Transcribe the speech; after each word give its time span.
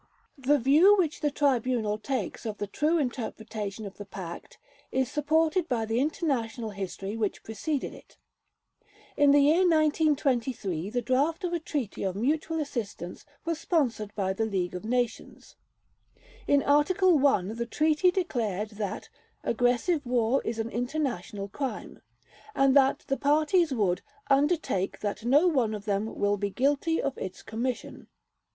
The 0.39 0.57
view 0.57 0.97
which 0.97 1.19
the 1.19 1.29
Tribunal 1.29 1.99
takes 1.99 2.43
of 2.47 2.57
the 2.57 2.65
true 2.65 2.97
interpretation 2.97 3.85
of 3.85 3.97
the 3.97 4.05
Pact 4.05 4.57
is 4.91 5.11
supported 5.11 5.69
by 5.69 5.85
the 5.85 5.99
international 5.99 6.71
history 6.71 7.15
which 7.15 7.43
preceded 7.43 7.93
it. 7.93 8.17
In 9.15 9.29
the 9.29 9.41
year 9.43 9.59
1923 9.59 10.89
the 10.89 11.03
draft 11.03 11.43
of 11.43 11.53
a 11.53 11.59
Treaty 11.59 12.01
of 12.01 12.15
Mutual 12.15 12.59
Assistance 12.59 13.27
was 13.45 13.59
sponsored 13.59 14.11
by 14.15 14.33
the 14.33 14.47
League 14.47 14.73
of 14.73 14.83
Nations. 14.85 15.55
In 16.47 16.63
Article 16.63 17.27
I 17.27 17.43
the 17.53 17.67
Treaty 17.67 18.09
declared 18.09 18.71
"that 18.79 19.07
aggressive 19.43 20.03
war 20.03 20.41
is 20.43 20.57
an 20.57 20.71
international 20.71 21.47
crime", 21.47 22.01
and 22.55 22.75
that 22.75 23.03
the 23.07 23.17
parties 23.17 23.71
would 23.71 24.01
"undertake 24.31 25.01
that 25.01 25.23
no 25.25 25.45
one 25.47 25.75
of 25.75 25.85
them 25.85 26.15
will 26.15 26.37
be 26.37 26.49
guilty 26.49 26.99
of 26.99 27.15
its 27.19 27.43
commission". 27.43 28.07